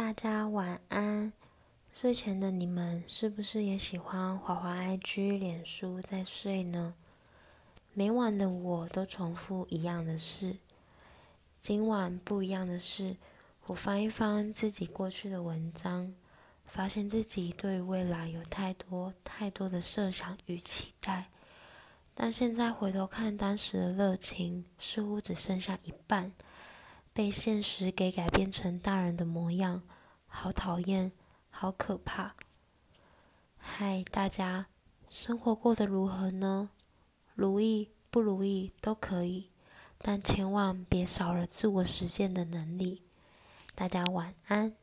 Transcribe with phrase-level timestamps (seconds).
[0.00, 1.30] 大家晚安。
[1.92, 6.94] 睡前的你们是不是也喜欢滑滑 IG、脸书再睡呢？
[7.92, 10.56] 每晚的我都重复一样的事。
[11.60, 13.14] 今晚不一样的是，
[13.66, 16.14] 我翻一翻自己过去的文章，
[16.64, 21.28] 发现自己对未来有太多太多的设想与期待。
[22.14, 26.32] 但现在回头看，当时的热情似乎只剩下一半。
[27.20, 29.82] 被现实给改变成大人的模样，
[30.26, 31.12] 好讨厌，
[31.50, 32.34] 好可怕。
[33.58, 34.68] 嗨，大家，
[35.10, 36.70] 生活过得如何呢？
[37.34, 39.50] 如意不如意都可以，
[39.98, 43.02] 但千万别少了自我实现的能力。
[43.74, 44.74] 大家晚安。